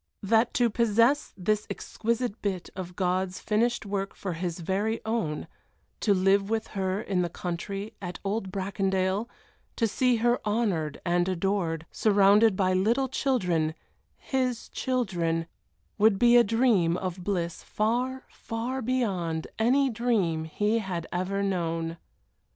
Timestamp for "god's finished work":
2.95-4.15